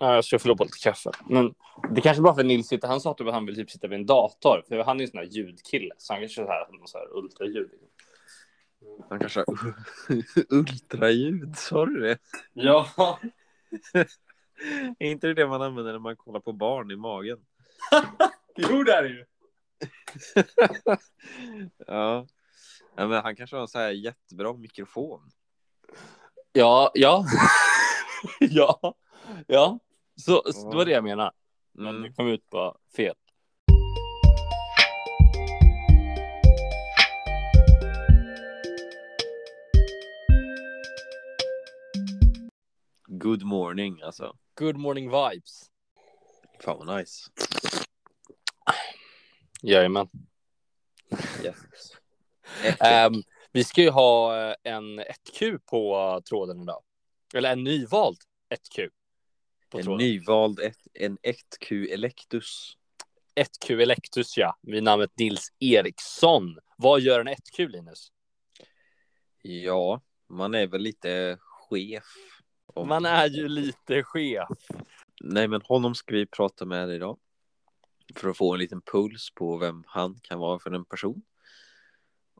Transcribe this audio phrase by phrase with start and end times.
[0.00, 1.10] Ja, jag ska få lov på lite kaffe.
[1.28, 1.54] Men
[1.90, 3.98] det kanske bara för Nils sitter, han sa typ att han vill typ sitta vid
[3.98, 6.66] en dator, för han är ju en sån här ljudkille, så han kanske så här,
[6.84, 7.70] så här ultraljud.
[9.08, 9.74] Han kanske har
[10.54, 12.18] ultraljud, sa du det?
[12.52, 12.88] Ja,
[14.98, 17.38] Är inte det det man använder när man kollar på barn i magen?
[18.56, 19.24] jo det är det ju.
[21.86, 22.26] Ja.
[22.96, 25.30] ja men han kanske har en så här jättebra mikrofon.
[26.52, 27.24] Ja, ja.
[28.40, 28.94] ja,
[29.46, 29.78] ja.
[30.16, 31.32] Så, så det var det jag menade.
[31.72, 32.02] Men Mm.
[32.02, 33.14] det kom ut bara fel.
[43.08, 44.36] Good morning alltså.
[44.58, 45.70] Good morning vibes.
[46.60, 47.30] Fan vad nice.
[49.62, 50.08] Jajamän.
[51.44, 51.56] Yes.
[52.80, 53.12] Ehm,
[53.52, 56.82] vi ska ju ha eh, en 1Q på tråden idag.
[57.34, 58.18] Eller en nyvald
[58.54, 58.90] 1Q.
[59.74, 59.98] En tråden.
[60.06, 62.76] nyvald ett, en 1Q Electus.
[63.34, 66.58] 1Q Electus ja, vid namnet Nils Eriksson.
[66.76, 68.12] Vad gör en 1Q Linus?
[69.42, 72.04] Ja, man är väl lite chef.
[72.66, 74.48] om- Man är ju lite chef.
[75.20, 77.18] Nej, men honom ska vi prata med idag.
[78.14, 81.22] För att få en liten puls på vem han kan vara för en person.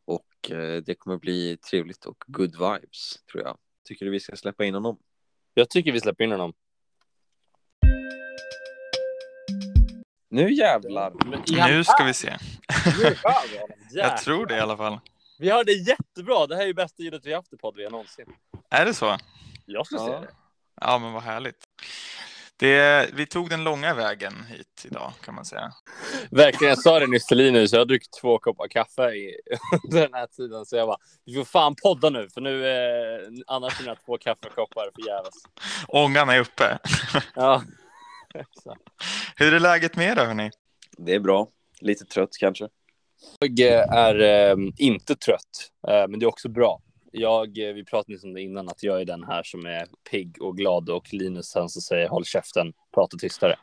[0.04, 3.58] Och eh, det kommer bli trevligt och good vibes, tror jag.
[3.84, 4.98] Tycker du vi ska släppa in honom?
[5.54, 6.52] Jag tycker vi släpper in honom.
[10.28, 11.12] Nu jävlar!
[11.68, 12.36] Nu ska vi se.
[13.02, 13.14] Jag
[13.92, 15.00] Jag tror det i alla fall.
[15.38, 16.46] Vi hörde jättebra.
[16.46, 18.26] Det här är ju bästa ljudet vi haft i podd vi har någonsin.
[18.70, 19.16] Är det så?
[19.66, 20.20] Jag skulle säga Ja.
[20.20, 20.28] det.
[20.80, 21.56] Ja, men vad härligt.
[22.58, 25.72] Det, vi tog den långa vägen hit idag kan man säga.
[26.30, 27.72] Verkligen, jag sa det nyss till Linus.
[27.72, 29.34] Jag har druckit två koppar kaffe i,
[29.84, 30.66] under den här tiden.
[30.66, 32.28] Så jag bara, vi får fan podda nu.
[32.34, 35.34] För nu, eh, annars är mina två kaffekoppar förgäves.
[35.88, 36.78] Ångan är uppe.
[37.34, 37.62] Ja.
[39.36, 40.50] Hur är läget med er då, hörni?
[40.96, 41.48] Det är bra.
[41.80, 42.68] Lite trött kanske.
[43.38, 44.20] Jag är
[44.50, 46.80] eh, inte trött, eh, men det är också bra.
[47.12, 49.86] Jag, eh, vi pratade nyss om det innan, att jag är den här som är
[50.10, 53.56] pigg och glad och Linus sen så säger håll käften, prata tystare.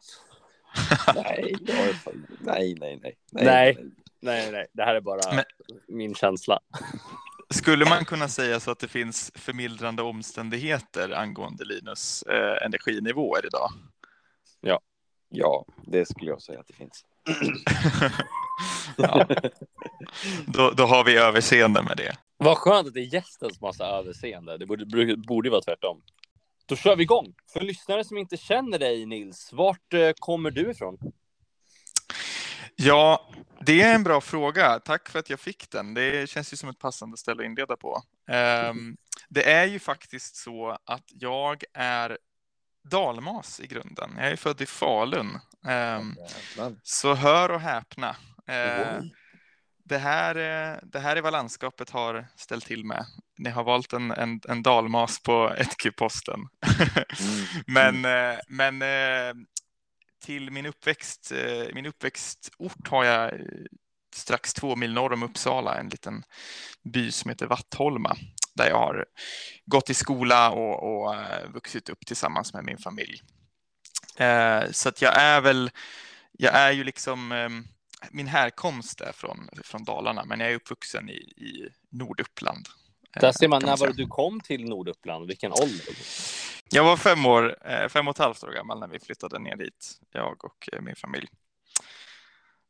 [1.16, 2.28] Nej, jag är fan...
[2.40, 3.16] nej, nej, nej.
[3.32, 3.78] Nej.
[4.20, 5.44] Nej, nej, det här är bara Men-
[5.88, 6.60] min känsla.
[7.50, 13.70] Skulle man kunna säga så att det finns förmildrande omständigheter angående Linus eh, energinivåer idag?
[15.36, 17.06] Ja, det skulle jag säga att det finns.
[18.98, 19.28] ja.
[20.46, 22.16] då, då har vi överseende med det.
[22.38, 24.58] Vad skönt att det är gästen som har så överseende.
[24.58, 26.02] Det borde, borde, vara tvärtom.
[26.66, 27.34] Då kör vi igång.
[27.54, 30.98] För lyssnare som inte känner dig Nils, vart eh, kommer du ifrån?
[32.76, 33.30] Ja,
[33.66, 34.80] det är en bra fråga.
[34.80, 35.94] Tack för att jag fick den.
[35.94, 38.02] Det känns ju som ett passande ställe att inleda på.
[38.28, 38.98] Ehm,
[39.30, 42.18] det är ju faktiskt så att jag är
[42.84, 44.12] dalmas i grunden.
[44.18, 45.40] Jag är född i Falun.
[45.68, 46.16] Ehm,
[46.84, 48.16] så hör och häpna.
[48.48, 49.02] Eh,
[49.86, 53.06] det, här, eh, det här är vad landskapet har ställt till med.
[53.38, 56.40] Ni har valt en, en, en dalmas på 1Q-posten.
[57.20, 58.02] Mm.
[58.02, 58.84] Men, eh, men
[60.26, 61.32] till min uppväxt,
[61.74, 63.32] min uppväxtort har jag
[64.16, 66.24] strax två mil norr om Uppsala, en liten
[66.84, 68.16] by som heter Vattholma,
[68.56, 69.06] där jag har
[69.66, 73.22] gått i skola och, och eh, vuxit upp tillsammans med min familj.
[74.18, 75.72] Eh, Så att jag är väl,
[76.32, 77.50] jag är ju liksom, eh,
[78.12, 82.68] min härkomst är från, från Dalarna, men jag är uppvuxen i, i Norduppland.
[83.16, 85.28] eh, Där ser man, när var du kom till Norduppland?
[85.28, 85.96] Vilken ålder?
[86.70, 89.56] Jag var fem år, eh, fem och ett halvt år gammal när vi flyttade ner
[89.56, 91.28] dit, jag och eh, min familj.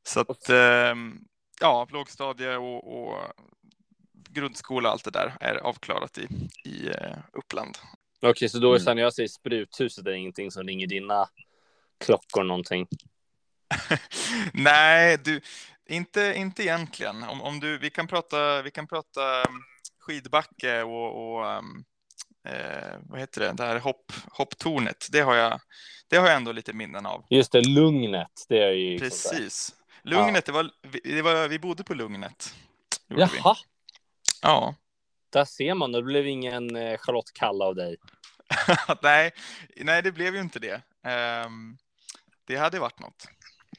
[0.08, 1.20] Så att, ehm,
[1.62, 3.18] ja, lågstadie och, och
[4.34, 6.28] grundskola, allt det där är avklarat i,
[6.70, 7.78] i eh, Uppland.
[8.22, 8.86] Okej, så då är Mm.
[8.86, 11.30] sen när jag säger spruthuset, det är ingenting som ringer dina
[12.06, 12.88] klockor någonting?
[14.54, 15.42] Nej, du,
[15.90, 17.24] inte, inte egentligen.
[17.24, 19.64] Om, om du, vi kan prata, vi kan prata um,
[20.00, 21.84] skidbacke och, och um,
[22.48, 25.08] eh, vad heter det, det här hopp, hopptornet.
[25.12, 25.60] Det har, jag,
[26.08, 27.26] det har jag ändå lite minnen av.
[27.30, 28.46] Just det, Lugnet.
[28.50, 29.00] Det är ju.
[29.00, 29.76] Precis.
[30.04, 32.56] Lugnet, det var, vi- det var, vi bodde på Lugnet.
[33.08, 33.56] Jaha,
[34.44, 34.76] Ja.
[35.30, 35.92] där ser man.
[35.92, 37.98] Det blev ingen eh, Charlotte Kalla av dig.
[39.04, 39.32] nej,
[39.78, 40.82] nej, det blev ju inte det.
[41.04, 41.78] Ehm,
[42.48, 43.28] det hade varit något.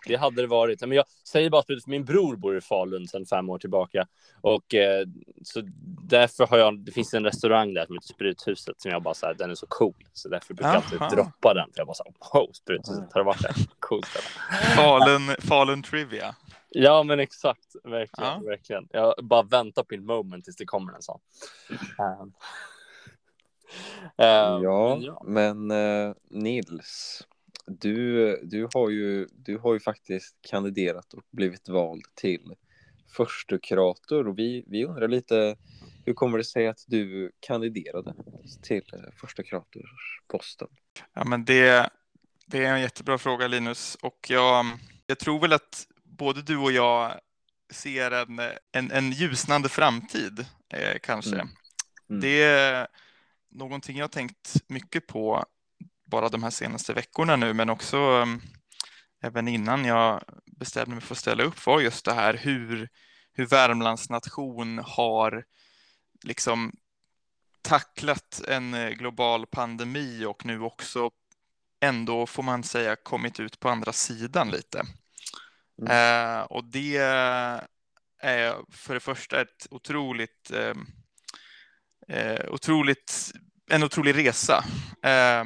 [0.07, 0.81] Det hade det varit.
[0.81, 4.07] Men jag säger bara att min bror bor i Falun sedan fem år tillbaka.
[4.41, 5.07] Och eh,
[5.43, 5.63] så
[6.03, 9.27] därför har jag, det finns en restaurang där som heter Spruthuset som jag bara så
[9.27, 9.95] här, den är så cool.
[10.13, 11.11] Så därför brukar jag alltid Aha.
[11.11, 11.67] droppa den.
[11.73, 13.55] För jag bara så här, wow, Spruthuset, har varit där?
[13.79, 14.07] Coolt.
[14.77, 16.35] Falun, Falun Trivia.
[16.75, 17.75] Ja, men exakt.
[17.85, 18.43] Verkligen, Ja.
[18.47, 18.89] verkligen.
[18.91, 21.21] Jag bara väntar på min moment tills det kommer en sån.
[21.99, 22.33] Um, um,
[24.17, 25.23] Ja, ja.
[25.27, 27.23] men eh, Nils,
[27.67, 32.55] Du, du, har ju, du har ju faktiskt kandiderat och blivit vald till
[33.17, 35.57] första kurator och vi, vi undrar lite
[36.07, 38.15] hur kommer det sig att du kandiderade
[38.63, 38.85] till
[39.17, 40.69] första kuratorsposten?
[41.15, 41.91] Ja, men det,
[42.47, 44.65] det är en jättebra fråga Linus och jag,
[45.07, 45.87] jag tror väl att
[46.17, 47.21] både du och jag
[47.73, 48.41] ser en,
[48.73, 51.35] en, en ljusnande framtid eh, kanske.
[51.35, 51.49] Mm.
[52.11, 52.21] Mm.
[52.21, 52.87] Det är
[53.51, 55.45] någonting jag tänkt mycket på
[56.05, 58.43] bara de här senaste veckorna nu, men också um,
[59.23, 62.89] även innan jag bestämde mig för att ställa upp var just det här hur,
[63.33, 65.45] hur Värmlands nation har
[66.23, 66.73] liksom
[67.63, 71.11] tacklat en eh, global pandemi och nu också
[71.81, 74.83] ändå får man säga kommit ut på andra sidan lite.
[75.83, 75.91] Mm.
[75.91, 76.97] Eh, och det
[78.23, 80.87] är för det första ett otroligt, ehm,
[82.09, 83.33] eh, otroligt
[83.71, 84.65] en otrolig resa
[85.03, 85.45] eh,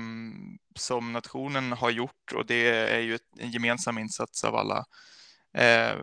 [0.77, 4.85] som nationen har gjort och det är ju en gemensam insats av alla
[5.55, 5.97] eh,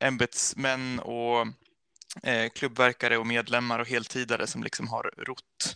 [0.00, 1.46] ämbetsmän och
[2.22, 5.74] eh, klubbverkare och medlemmar och heltidare som liksom har rott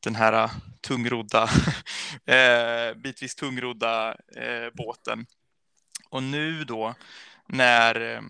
[0.00, 1.42] den här tungrodda,
[2.26, 5.26] eh, bitvis tungrodda eh, båten.
[6.08, 6.94] Och nu då
[7.46, 8.22] när, eh,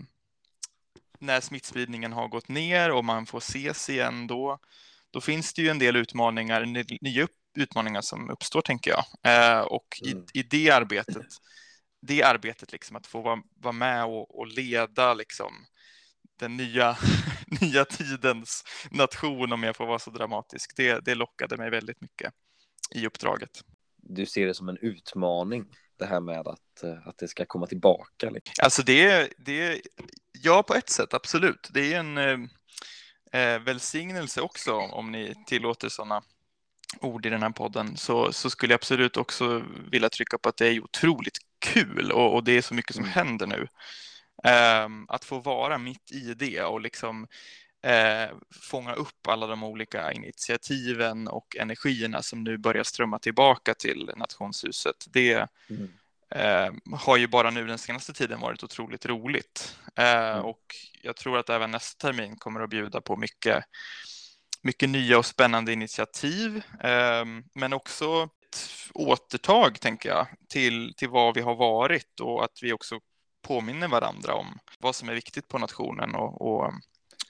[1.19, 4.59] när smittspridningen har gått ner och man får ses igen då,
[5.11, 6.65] då finns det ju en del utmaningar,
[7.01, 7.27] nya
[7.57, 9.05] utmaningar som uppstår tänker jag.
[9.23, 10.25] Eh, och mm.
[10.33, 11.27] i, i det arbetet,
[12.01, 15.53] det arbetet liksom att få vara, vara med och, och leda liksom
[16.39, 16.97] den nya,
[17.61, 22.33] nya tidens nation, om jag får vara så dramatisk, det, det lockade mig väldigt mycket
[22.95, 23.61] i uppdraget.
[23.97, 25.65] Du ser det som en utmaning,
[25.99, 28.29] det här med att, eh, att det ska komma tillbaka?
[28.29, 28.53] Liksom.
[28.63, 29.81] Alltså det, det,
[30.31, 31.69] ja på ett sätt absolut.
[31.73, 32.39] Det är en eh,
[33.41, 36.23] eh välsignelse också, om ni tillåter sådana
[37.01, 40.57] ord i den här podden, så, så skulle jag absolut också vilja trycka på att
[40.57, 43.13] det är otroligt kul och, och det är så mycket som mm.
[43.13, 43.67] händer nu.
[44.85, 47.27] Um, att få vara mitt i det och liksom
[47.85, 54.11] uh, fånga upp alla de olika initiativen och energierna som nu börjar strömma tillbaka till
[54.15, 55.05] nationshuset.
[55.09, 55.89] Det mm.
[56.35, 59.77] uh, har ju bara nu den senaste tiden varit otroligt roligt.
[59.99, 60.45] Uh, mm.
[60.45, 63.63] Och jag tror att även nästa termin kommer att bjuda på mycket,
[64.61, 71.35] mycket nya och spännande initiativ, ehm, men också ett återtag, tänker jag, till, till vad
[71.35, 72.99] vi har varit och att vi också
[73.41, 76.73] påminner varandra om vad som är viktigt på nationen och, och eh,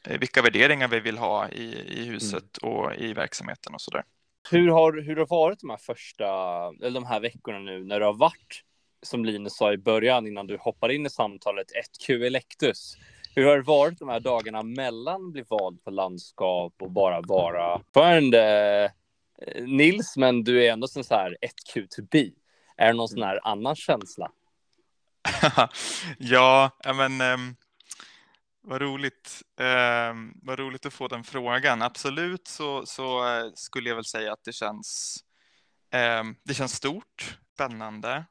[0.03, 2.75] vilka värderingar vi vill ha i, i huset mm.
[2.75, 4.03] och i verksamheten och så där.
[4.49, 6.25] Hur har, hur har varit de här första,
[6.67, 8.63] eller de här veckorna nu när du har varit,
[9.03, 12.97] som Linus sa i början innan du hoppar in i samtalet, ett Q Electus.
[13.35, 17.75] Hur har det varit de här dagarna mellan bli vald på landskap och bara vara
[17.75, 18.91] ordförande?
[19.41, 22.29] Eh, Nils, men du är ändå så här ett Q to be.
[22.77, 24.31] Är det någon sån här annan känsla?
[26.17, 27.55] ja, men um,
[28.61, 29.41] vad roligt.
[29.59, 31.81] eh, vad roligt att få den frågan.
[31.81, 35.17] Absolut så, så eh, skulle jag väl säga att det känns,
[35.93, 38.25] eh, det känns stort, spännande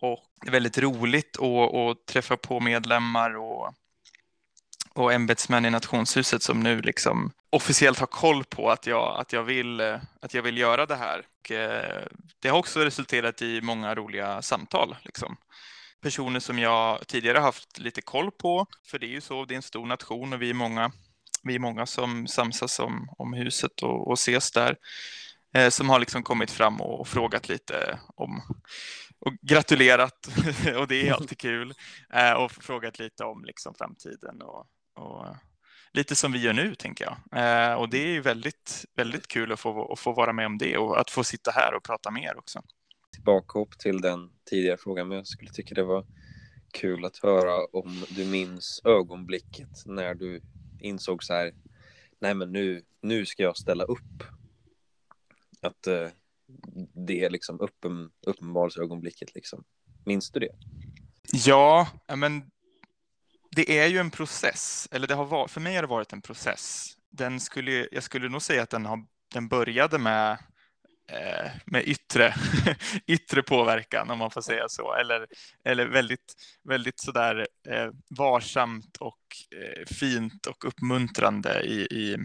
[0.00, 3.74] och väldigt roligt att, att träffa på medlemmar och,
[4.94, 9.42] och ämbetsmän i nationshuset som nu liksom officiellt har koll på att jag, att jag,
[9.42, 9.80] vill,
[10.20, 11.26] att jag vill göra det här.
[11.40, 12.06] Och, eh,
[12.38, 14.96] det har också resulterat i många roliga samtal.
[15.02, 15.36] Liksom
[16.04, 18.66] personer som jag tidigare haft lite koll på.
[18.86, 20.92] För det är ju så, det är en stor nation och vi är många,
[21.42, 24.76] vi är många som samsas om, om huset och, och ses där.
[25.54, 28.42] Eh, som har liksom kommit fram och, och frågat lite om
[29.18, 30.28] och gratulerat
[30.76, 31.74] och det är alltid kul.
[32.12, 35.36] Eh, och frågat lite om liksom framtiden och, och
[35.92, 37.16] lite som vi gör nu tänker jag.
[37.42, 40.58] Eh, och det är ju väldigt, väldigt kul att få, att få vara med om
[40.58, 42.62] det och att få sitta här och prata med er också
[43.18, 46.06] bakhopp till den tidigare frågan, men jag skulle tycka det var
[46.72, 50.42] kul att höra om du minns ögonblicket när du
[50.80, 51.54] insåg så här,
[52.20, 54.22] nej men nu, nu ska jag ställa upp.
[55.60, 56.08] Att eh,
[57.06, 59.64] det är liksom uppen, uppenbarelseögonblicket liksom.
[60.04, 60.52] Minns du det?
[61.32, 62.50] Ja, men
[63.56, 66.22] det är ju en process, eller det har varit, för mig har det varit en
[66.22, 66.96] process.
[67.10, 70.38] Den skulle, jag skulle nog säga att den, har, den började med
[71.06, 72.34] Eh, med yttre,
[73.06, 74.94] yttre påverkan om man får säga så.
[74.94, 75.26] Eller,
[75.64, 79.20] eller väldigt, väldigt sådär eh, varsamt och
[79.56, 82.16] eh, fint och uppmuntrande i, i,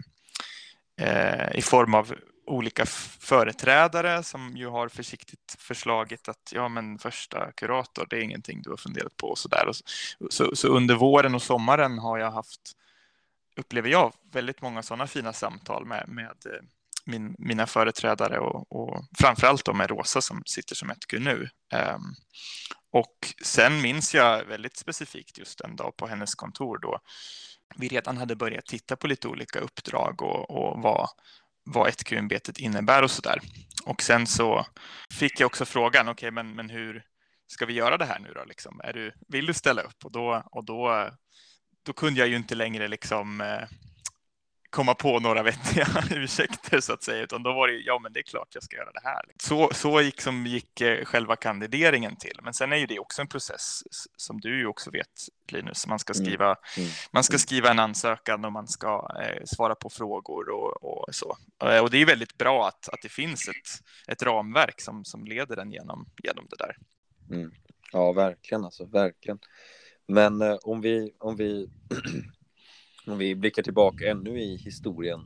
[1.00, 2.14] eh, i form av
[2.46, 2.86] olika
[3.20, 8.70] företrädare som ju har försiktigt förslagit att ja men första kurator det är ingenting du
[8.70, 9.72] har funderat på och sådär.
[9.72, 9.84] Så,
[10.30, 12.72] så, så under våren och sommaren har jag haft
[13.56, 16.62] upplever jag väldigt många sådana fina samtal med, med eh,
[17.04, 21.34] min, mina företrädare och, och framförallt då med Rosa som sitter som ett nu.
[21.34, 22.00] Um, ehm,
[22.92, 26.98] och sen minns jag väldigt specifikt just en dag på hennes kontor då
[27.76, 31.08] vi redan hade börjat titta på lite olika uppdrag och, och vad,
[31.64, 33.40] vad 1Q-ämbetet innebär och så där.
[33.84, 34.66] Och sen så
[35.14, 37.02] fick jag också frågan, okej, okay, men, men hur
[37.46, 38.44] ska vi göra det här nu då?
[38.44, 38.80] Liksom?
[38.84, 40.04] Är du, vill du ställa upp?
[40.04, 41.10] Och då, och då,
[41.86, 43.68] då kunde jag ju inte längre liksom eh,
[44.70, 48.20] komma på några vettiga ursäkter så att säga, utan då var det ja, men det
[48.20, 49.22] är klart jag ska göra det här.
[49.42, 52.38] Så, så gick, som gick eh, själva kandideringen till.
[52.42, 53.82] Men sen är ju det också en process
[54.16, 55.08] som du ju också vet,
[55.48, 55.86] Linus.
[55.86, 56.24] Man ska mm.
[56.24, 56.90] skriva, mm.
[57.12, 61.36] man ska skriva en ansökan och man ska eh, svara på frågor och, och, så.
[61.64, 65.24] Eh, och det är väldigt bra att, att det finns ett, ett ramverk som, som
[65.24, 66.76] leder den genom, genom det där.
[67.36, 67.52] Mm.
[67.92, 69.38] Ja, verkligen alltså, verkligen.
[70.08, 71.70] Men eh, om vi, om vi
[73.06, 75.20] om vi blickar tillbaka ännu i historien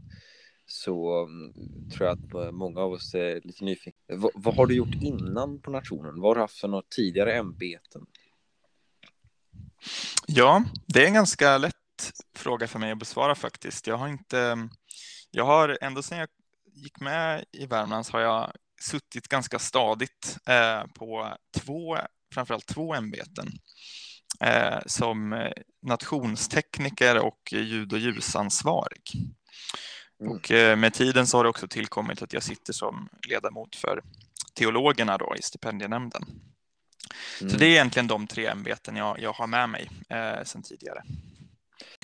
[0.67, 1.53] så mm,
[1.91, 4.17] tror jag att eh, många av oss är lite nyfikna.
[4.17, 6.21] V vad har du gjort innan på nationen?
[6.21, 8.07] Vad har du haft för några tidigare ämbeten?
[10.27, 11.75] Ja, det är en ganska lätt
[12.37, 13.87] fråga för mig att besvara faktiskt.
[13.87, 14.71] Jag har inte, mm,
[15.31, 16.29] jag har ända sedan jag
[16.75, 21.99] gick med i Värmland har jag suttit ganska stadigt eh, på två,
[22.35, 23.49] framförallt två ämbeten
[24.87, 29.13] som eh, nationstekniker och ljud och ljusansvarig.
[30.21, 30.33] Mm.
[30.33, 34.03] Och eh, med tiden så har det också tillkommit att jag sitter som ledamot för
[34.55, 36.23] teologerna då i stipendienämnden.
[37.41, 37.51] Mm.
[37.51, 41.03] Så det är egentligen de tre ämbeten jag, jag har med mig eh, sedan tidigare.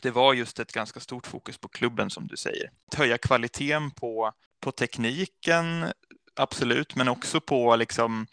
[0.02, 2.70] Det var just ett ganska stort fokus på klubben som du säger.
[2.92, 5.92] Att höja kvaliteten på, på tekniken,
[6.36, 8.26] absolut, men också på liksom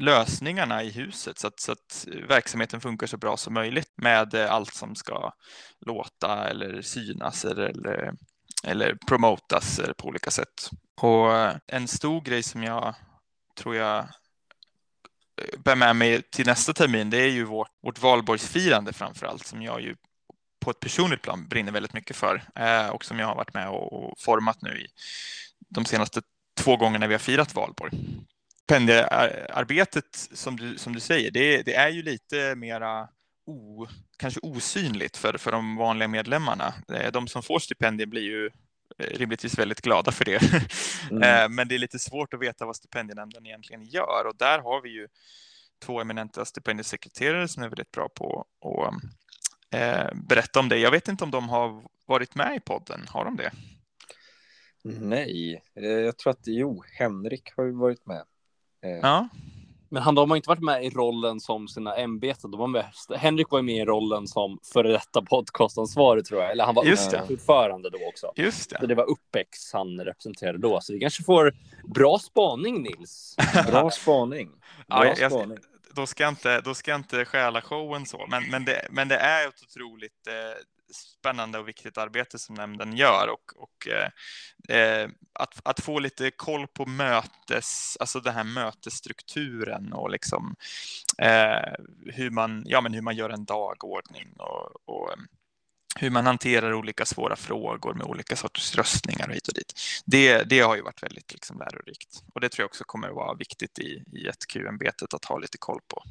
[0.00, 4.52] lösningarna i huset så att, så att verksamheten funkar så bra som möjligt med eh,
[4.52, 5.32] allt som ska
[5.86, 8.12] låta eller synas eller,
[8.64, 10.70] eller, promotas på olika sätt.
[11.00, 12.94] Och eh, en stor grej som jag
[13.56, 18.92] tror jag eh, bär med mig till nästa termin, det är ju vårt, vårt valborgsfirande
[18.92, 19.96] framför allt, som jag ju
[20.60, 22.42] på ett personligt plan brinner väldigt mycket för
[22.92, 24.86] och som jag har varit med och, och format nu i
[25.68, 26.22] de senaste
[26.58, 27.92] två gångerna vi har firat valborg
[28.70, 33.08] stipendiearbetet som du, som du säger, det, det är ju lite mera
[33.46, 33.86] o,
[34.18, 36.74] kanske osynligt för, för de vanliga medlemmarna.
[36.92, 38.46] Eh, de som får stipendier blir ju
[38.98, 40.40] eh, rimligtvis väldigt glada för det.
[41.10, 41.22] Mm.
[41.22, 44.82] Eh, men det är lite svårt att veta vad stipendienämnden egentligen gör och där har
[44.82, 45.08] vi ju
[45.84, 50.78] två eminenta stipendiesekreterare som är väldigt bra på att eh, berätta om det.
[50.78, 53.50] Jag vet inte om de har varit med i podden, har de det?
[54.84, 58.24] Nej, jag tror att jo, Henrik har ju varit med.
[58.82, 59.28] Eh, ja.
[59.92, 62.50] Men han, de har inte varit med i rollen som sina ämbeten.
[62.50, 62.84] De var med,
[63.16, 66.50] Henrik var med i rollen som före detta podcastansvarig tror jag.
[66.50, 68.32] Eller han var Just ordförande då också.
[68.36, 68.76] Just det.
[68.80, 70.80] Så det var Uppex han representerade då.
[70.80, 71.54] Så vi kanske får
[71.94, 73.36] bra spaning Nils.
[73.66, 74.48] bra spaning.
[74.88, 75.58] Bra ja, jag, spaning.
[75.94, 79.08] Då ska, jag inte, då ska jag inte stjäla showen så, men, men, det, men
[79.08, 80.34] det är ett otroligt eh,
[80.92, 86.30] spännande och viktigt arbete som nämnden gör och, och eh, eh, att, att få lite
[86.30, 90.56] koll på mötes, alltså den här mötesstrukturen och liksom
[91.18, 91.72] eh,
[92.06, 95.18] hur man, ja men hur man gör en dagordning och, och eh,
[95.96, 99.80] hur man hanterar olika svåra frågor med olika sorters röstningar och hit och dit.
[100.04, 103.14] Det, det har ju varit väldigt liksom lärorikt och det tror jag också kommer att
[103.14, 106.02] vara viktigt i, i ett Q-ämbetet att ha lite koll på.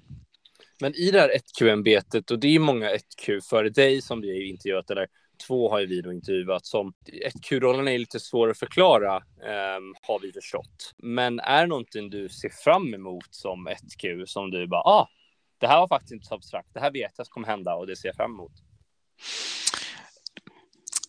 [0.82, 4.50] Men i det här 1Q-ämbetet, och det är många 1Q före dig som vi har
[4.50, 5.08] intervjuat, eller
[5.48, 10.32] två har vi då intervjuat, som 1Q-rollen är lite svår att förklara, eh, har vi
[10.32, 10.94] förstått.
[10.98, 15.10] Men är det någonting du ser fram emot som 1Q, som du bara, ah,
[15.58, 17.96] det här var faktiskt inte så abstrakt, det här vet jag kommer hända och det
[17.96, 18.52] ser jag fram emot?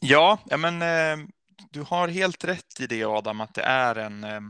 [0.00, 1.26] Ja, ja men eh,
[1.70, 4.40] du har helt rätt i det Adam, att det är en eh,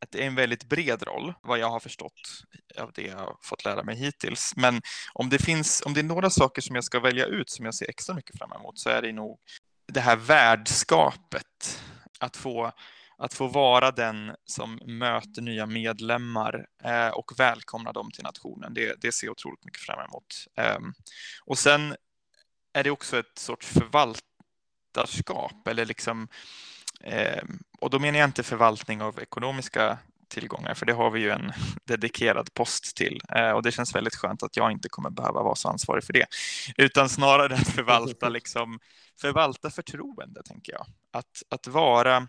[0.00, 2.12] att det är en väldigt bred roll, vad jag har förstått
[2.78, 4.52] av det jag har fått lära mig hittills.
[4.56, 7.64] Men om det finns, om det är några saker som jag ska välja ut som
[7.64, 9.38] jag ser extra mycket fram emot så är det nog
[9.92, 11.82] det här värdskapet.
[12.20, 12.72] Att få,
[13.18, 18.74] att få vara den som möter nya medlemmar eh, och välkomna dem till nationen.
[18.74, 20.46] Det, det ser jag otroligt mycket fram emot.
[20.56, 20.78] Eh,
[21.44, 21.96] och sen
[22.72, 26.28] är det också ett sorts förvaltarskap eller liksom Eh,
[27.78, 31.52] och då menar jag inte förvaltning av ekonomiska tillgångar, för det har vi ju en
[31.84, 35.54] dedikerad post till eh, och det känns väldigt skönt att jag inte kommer behöva vara
[35.54, 36.26] så ansvarig för det,
[36.76, 38.78] utan snarare att förvalta, liksom,
[39.20, 40.86] förvalta förtroende, tänker jag.
[41.12, 42.28] Att, att vara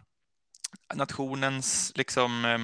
[0.96, 2.60] nationens, liksom, eh,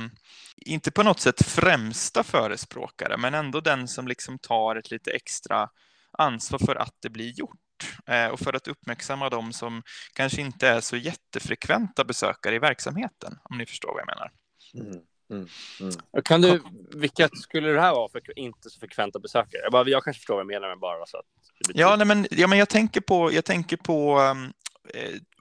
[0.57, 5.69] inte på något sätt främsta förespråkare, men ändå den som liksom tar ett lite extra
[6.17, 7.59] ansvar för att det blir gjort
[8.05, 13.39] eh, och för att uppmärksamma de som kanske inte är så jättefrekventa besökare i verksamheten,
[13.43, 14.31] om ni förstår vad jag menar.
[14.73, 15.01] Mm.
[15.29, 15.47] Mm.
[15.79, 16.23] Mm.
[16.23, 16.61] Kan du,
[16.93, 19.61] vilka skulle det här vara för inte så frekventa besökare?
[19.63, 21.25] Jag, bara, jag kanske förstår vad jag menar, men bara så att
[21.73, 24.49] Ja, nej, men, ja, men jag tänker på, jag tänker på um, eh,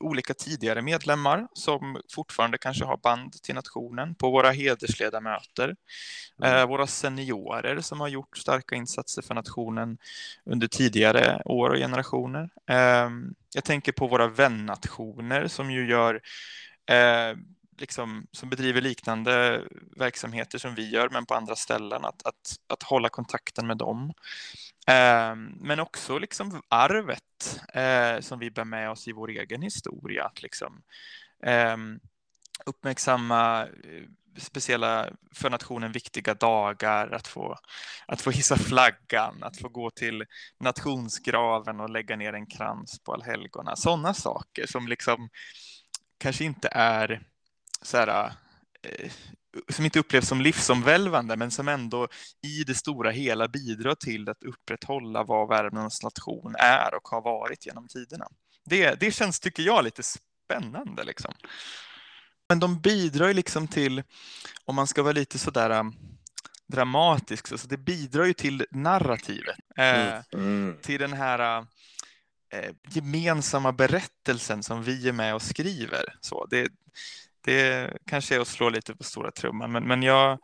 [0.01, 5.77] olika tidigare medlemmar som fortfarande kanske har band till nationen, på våra hedersledamöter,
[6.43, 6.57] mm.
[6.57, 9.99] eh, våra seniorer som har gjort starka insatser för nationen
[10.45, 12.51] under tidigare år och generationer.
[12.69, 13.11] Eh,
[13.55, 16.21] jag tänker på våra vännationer som ju gör
[16.87, 17.37] eh,
[17.79, 19.63] liksom, som bedriver liknande
[19.97, 24.13] verksamheter som vi gör, men på andra ställen, att, att, att hålla kontakten med dem.
[24.87, 30.25] Ehm, men också liksom arvet eh, som vi bär med oss i vår egen historia.
[30.25, 30.83] Att liksom,
[31.43, 31.99] ehm, eh,
[32.67, 33.69] uppmärksamma
[34.39, 37.59] speciella för nationen viktiga dagar, att få,
[38.07, 40.25] att få hissa flaggan, att få gå till
[40.61, 43.77] nationsgraven och lägga ner en krans på allhelgona.
[43.77, 45.29] Sådana saker som liksom
[46.19, 47.23] kanske inte är
[47.83, 48.33] så här,
[48.83, 49.13] eh,
[49.69, 52.09] som inte upplevs som livsomvälvande men som ändå
[52.47, 57.67] i det stora hela bidrar till att upprätthålla vad Värmlands nation är och har varit
[57.67, 58.27] genom tiderna.
[58.65, 61.05] Det, det känns, tycker jag, lite spännande.
[61.05, 61.35] Liksom.
[62.49, 64.03] Men de bidrar ju liksom till,
[64.65, 65.95] om man ska vara lite sådär um,
[66.67, 69.57] dramatisk, så det bidrar ju till narrativet.
[69.77, 70.23] Eh, mm.
[70.33, 70.77] Mm.
[70.83, 71.67] Till den här
[72.53, 76.17] eh, gemensamma berättelsen som vi är med och skriver.
[76.21, 76.69] Så det,
[77.45, 80.39] det kanske är att slå lite på stora trumman, men, men jag,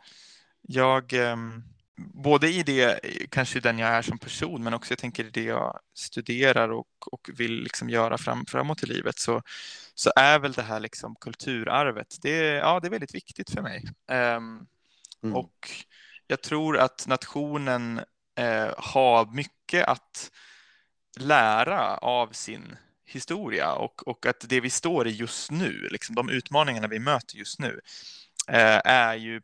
[0.61, 1.63] jag ehm,
[1.97, 5.43] både i det, kanske den jag är som person, men också jag tänker i det
[5.43, 9.41] jag studerar och, och vill liksom göra fram, framåt i livet, så,
[9.95, 13.83] så är väl det här liksom kulturarvet, det, ja, det är väldigt viktigt för mig.
[14.07, 14.67] Um,
[15.23, 15.35] mm.
[15.35, 15.69] Och
[16.27, 17.97] jag tror att nationen
[18.39, 20.31] uh, har mycket att
[21.19, 22.75] lära av sin
[23.11, 27.37] historia och, och att det vi står i just nu, liksom de utmaningarna vi möter
[27.37, 27.81] just nu,
[28.47, 29.41] eh, är ju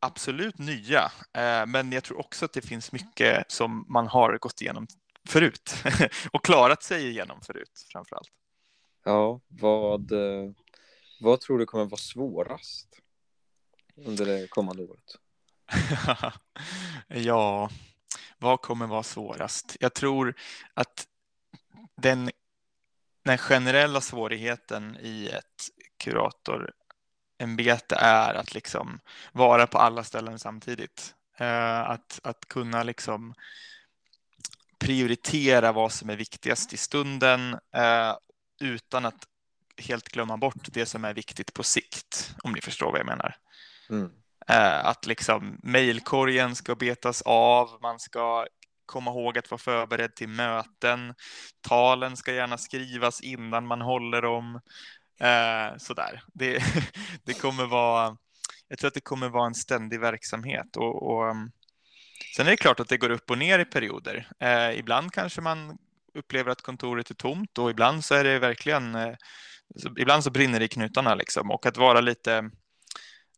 [0.00, 1.12] absolut nya.
[1.32, 4.86] Eh, men jag tror också att det finns mycket som man har gått igenom
[5.28, 5.74] förut
[6.32, 8.30] och klarat sig igenom förut framför allt.
[9.04, 10.50] Ja, vad, eh,
[11.20, 12.88] vad tror du kommer vara svårast
[13.96, 15.16] under det kommande året?
[17.08, 17.70] ja,
[18.38, 19.76] vad kommer vara svårast?
[19.80, 20.34] Jag tror
[20.74, 21.06] att
[21.96, 22.30] den
[23.30, 29.00] den generella svårigheten i ett kuratorämbete är att liksom
[29.32, 31.14] vara på alla ställen samtidigt.
[31.36, 33.34] Eh, att, att kunna liksom
[34.78, 38.16] prioritera vad som är viktigast i stunden eh,
[38.60, 39.26] utan att
[39.76, 43.36] helt glömma bort det som är viktigt på sikt, om ni förstår vad jag menar.
[43.90, 44.12] Mm.
[44.48, 48.46] Eh, att liksom mejlkorgen ska betas av, man ska
[48.90, 51.14] komma ihåg att vara förberedd till möten.
[51.60, 54.60] Talen ska gärna skrivas innan man håller dem.
[55.20, 56.22] Eh, sådär.
[56.34, 56.62] Det,
[57.24, 58.16] det kommer vara,
[58.68, 60.76] jag tror att det kommer vara en ständig verksamhet.
[60.76, 61.50] Och, och mm,
[62.36, 64.28] sen är det klart att det går upp och ner i perioder.
[64.40, 65.78] Eh, ibland kanske man
[66.14, 69.14] upplever att kontoret är tomt och ibland så är det verkligen, eh,
[69.98, 71.50] ibland så brinner det i knutarna liksom.
[71.50, 72.50] Och att vara lite,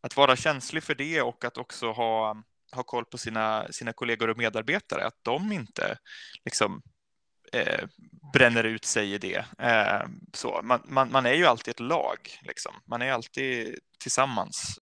[0.03, 4.31] att vara känslig för det och att också ha ha koll på sina, sina kollegor
[4.31, 5.99] och medarbetare, att de inte
[6.45, 6.83] liksom,
[7.53, 7.85] eh,
[8.33, 9.45] bränner ut sig i det.
[9.59, 10.61] Eh, så.
[10.63, 12.73] Man, man, man, är ju alltid ett lag, liksom.
[12.87, 14.79] man är alltid tillsammans.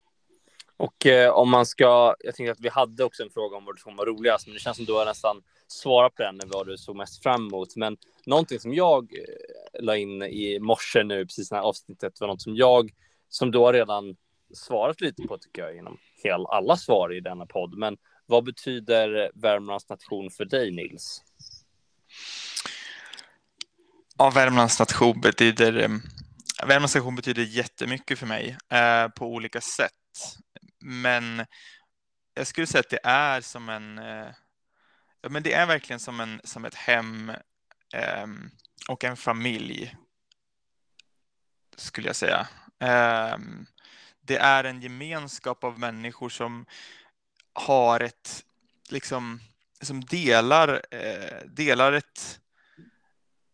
[0.78, 3.76] Och eh, om man ska, jag tänkte att vi hade också en fråga om vad
[3.76, 6.68] du tror var roligast, men det känns som du har nästan svarat på den, vad
[6.68, 7.76] du såg mest fram emot.
[7.76, 12.42] Men någonting som jag eh, la in i morse nu, precis när avsnittet, var något
[12.42, 12.92] som jag,
[13.30, 14.16] som du har redan
[14.54, 17.78] svarat lite på tycker jag genom hel, alla svar i denna podd.
[17.78, 21.24] Men vad betyder Värmlands nation för dig Nils?
[24.18, 25.90] Ja, Värmlands nation betyder eh,
[26.68, 29.92] Värmlands nation betyder jättemycket för mig eh, på olika sätt.
[30.80, 31.46] Men
[32.34, 34.28] jag skulle säga att det är som en eh,
[35.22, 37.30] ja, men det är verkligen som, en, som ett hem
[37.94, 38.28] eh,
[38.90, 39.96] och en familj
[41.76, 42.48] skulle jag säga.
[42.80, 43.66] Ehm,
[44.30, 46.66] det är en gemenskap av människor som
[47.54, 48.46] har ett,
[48.90, 49.40] liksom,
[49.82, 52.40] som delar, eh, delar ett,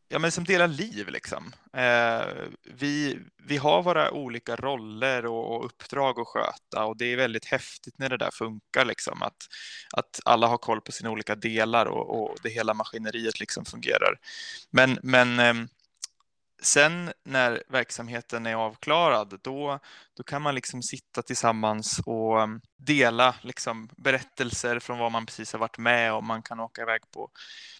[0.07, 1.53] ja men som delar liv liksom.
[1.73, 2.23] Eh,
[2.63, 7.45] vi, vi har våra olika roller och, och, uppdrag att sköta och det är väldigt
[7.45, 9.21] häftigt när det där funkar liksom.
[9.21, 9.47] Att,
[9.93, 14.19] att alla har koll på sina olika delar och, och det hela maskineriet liksom fungerar.
[14.71, 15.53] Men, men eh,
[16.65, 19.79] sen när verksamheten är avklarad, då,
[20.17, 25.53] då kan man liksom sitta tillsammans och mm, dela liksom berättelser från vad man precis
[25.53, 26.27] har varit med om.
[26.27, 27.29] Man kan åka iväg på,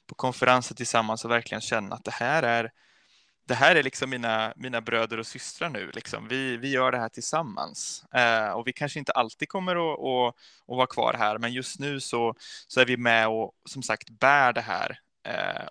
[0.08, 2.72] på konferenser tillsammans och verkligen känna att det här är
[3.48, 5.92] det här är liksom mina, mina bröder och systrar nu.
[5.94, 6.28] Liksom.
[6.28, 8.06] Vi, vi gör det här tillsammans.
[8.14, 10.36] Eh, och vi kanske inte alltid kommer att, att,
[10.72, 12.36] att vara kvar här, men just nu så,
[12.68, 15.00] så är vi med och som sagt bär det här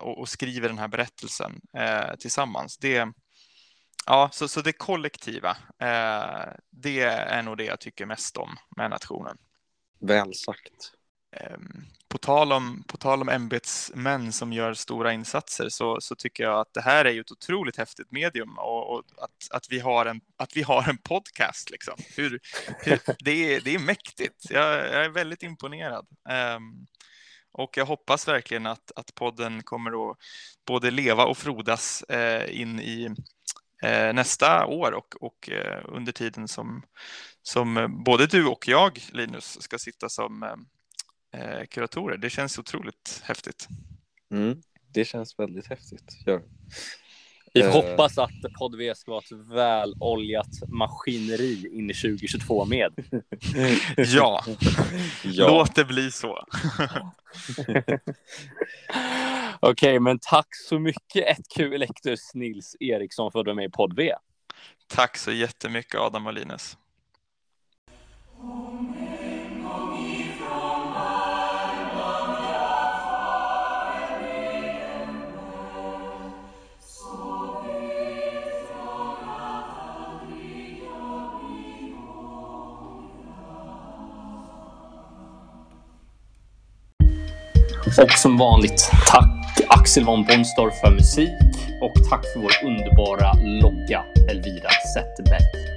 [0.01, 2.77] och, och, skriver den här berättelsen eh, tillsammans.
[2.77, 3.07] Det,
[4.05, 8.89] ja, så, så det kollektiva, eh, det är nog det jag tycker mest om med
[8.89, 9.37] nationen.
[9.99, 10.91] Väl sagt.
[11.31, 16.43] Ehm, på tal om, på tal om ämbetsmän som gör stora insatser så, så tycker
[16.43, 19.79] jag att det här är ju ett otroligt häftigt medium och, och att, att, vi
[19.79, 21.69] har en, att vi har en podcast.
[21.69, 21.93] Liksom.
[22.15, 22.39] Hur,
[22.79, 24.49] hur, det, är, det är mäktigt.
[24.49, 26.07] Jag, jag är väldigt imponerad.
[26.55, 26.87] Um,
[27.57, 30.17] och jag hoppas verkligen att, att podden kommer att
[30.65, 33.05] både leva och frodas eh, in i
[33.83, 36.83] eh, nästa år och, och eh, under tiden som,
[37.41, 40.55] som både du och jag, Linus, ska sitta som eh,
[41.41, 42.17] eh kuratorer.
[42.17, 43.67] Det känns otroligt häftigt.
[44.31, 44.61] Mm,
[44.93, 46.27] det känns väldigt häftigt.
[46.27, 46.41] Gör.
[47.55, 47.71] Vi uh...
[47.71, 52.93] hoppas att Podd V ska vara ett väl oljat maskineri in i 2022 med.
[53.97, 54.43] ja.
[55.23, 56.27] ja, låt det bli så.
[59.59, 63.65] Okej, okay, men tack så mycket 1Q Electus Nils Eriksson för att du är med
[63.65, 64.13] i Podd V.
[64.87, 66.77] Tack så jättemycket Adam och Linus.
[88.01, 91.29] Och som vanligt, tack Axel von Bonstorff för musik
[91.81, 95.74] och tack för vår underbara logga Elvira Zetterberg.